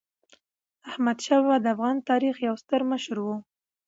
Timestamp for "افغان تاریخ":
1.75-2.35